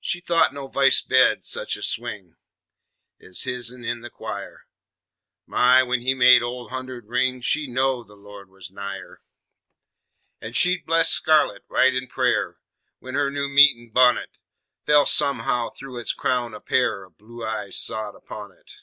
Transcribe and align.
She 0.00 0.20
thought 0.22 0.54
no 0.54 0.68
v'ice 0.68 1.02
bed 1.02 1.44
sech 1.44 1.76
a 1.76 1.82
swing 1.82 2.34
Ez 3.20 3.42
hisn 3.42 3.84
in 3.84 4.00
the 4.00 4.08
choir; 4.08 4.64
My! 5.46 5.82
when 5.82 6.00
he 6.00 6.14
made 6.14 6.42
Ole 6.42 6.70
Hundred 6.70 7.08
ring, 7.08 7.42
She 7.42 7.66
knowed 7.66 8.06
the 8.08 8.16
Lord 8.16 8.48
was 8.48 8.70
nigher. 8.70 9.20
An' 10.40 10.54
she'd 10.54 10.86
blush 10.86 11.10
scarlit, 11.10 11.64
right 11.68 11.92
in 11.92 12.06
prayer, 12.06 12.56
When 13.00 13.14
her 13.16 13.30
new 13.30 13.50
meetin' 13.50 13.90
bunnet 13.90 14.38
Felt 14.86 15.08
somehow 15.08 15.68
thru 15.68 15.98
its 15.98 16.14
crown 16.14 16.54
a 16.54 16.60
pair 16.62 17.04
O' 17.04 17.10
blue 17.10 17.44
eyes 17.44 17.76
sot 17.78 18.14
upun 18.14 18.58
it. 18.58 18.76